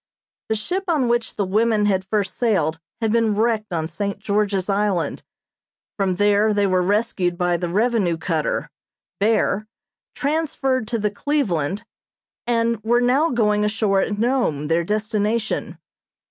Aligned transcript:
The 0.49 0.55
ship 0.55 0.85
on 0.87 1.09
which 1.09 1.35
the 1.35 1.45
women 1.45 1.85
had 1.85 2.03
first 2.05 2.35
sailed 2.35 2.79
had 3.01 3.11
been 3.11 3.35
wrecked 3.35 3.71
on 3.71 3.85
St. 3.85 4.17
George's 4.17 4.67
Island; 4.67 5.21
from 5.95 6.15
there 6.15 6.55
they 6.55 6.65
were 6.65 6.81
rescued 6.81 7.37
by 7.37 7.55
the 7.55 7.69
revenue 7.69 8.17
cutter 8.17 8.71
"Bear," 9.19 9.67
transferred 10.15 10.87
to 10.87 10.97
the 10.97 11.11
"Cleveland," 11.11 11.85
and 12.47 12.83
were 12.83 12.99
now 12.99 13.29
going 13.29 13.63
ashore 13.63 14.01
at 14.01 14.17
Nome, 14.17 14.69
their 14.69 14.83
destination. 14.83 15.77